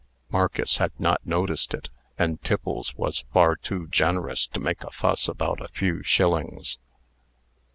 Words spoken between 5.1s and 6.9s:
about a few shillings.